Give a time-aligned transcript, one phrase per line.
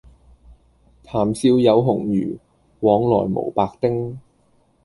[1.03, 2.39] 談笑有鴻儒，
[2.79, 4.19] 往來無白丁